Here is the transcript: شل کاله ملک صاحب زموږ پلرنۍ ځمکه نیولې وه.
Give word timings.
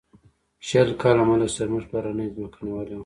شل 0.67 0.89
کاله 1.01 1.23
ملک 1.29 1.49
صاحب 1.55 1.67
زموږ 1.69 1.83
پلرنۍ 1.91 2.27
ځمکه 2.35 2.59
نیولې 2.65 2.93
وه. 2.95 2.99